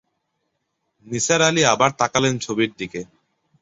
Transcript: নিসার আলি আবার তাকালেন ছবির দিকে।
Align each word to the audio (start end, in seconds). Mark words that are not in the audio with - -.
নিসার 1.07 1.41
আলি 1.41 1.61
আবার 1.65 1.91
তাকালেন 1.91 2.35
ছবির 2.39 2.71
দিকে। 2.77 3.01